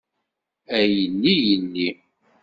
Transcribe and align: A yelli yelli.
A 0.77 0.77
yelli 0.95 1.33
yelli. 1.47 1.89